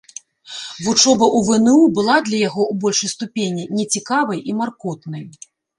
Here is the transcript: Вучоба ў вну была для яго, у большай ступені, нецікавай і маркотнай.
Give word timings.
Вучоба 0.85 1.25
ў 1.27 1.39
вну 1.49 1.77
была 1.99 2.17
для 2.31 2.39
яго, 2.49 2.67
у 2.75 2.81
большай 2.87 3.13
ступені, 3.15 3.71
нецікавай 3.79 4.39
і 4.53 4.61
маркотнай. 4.65 5.23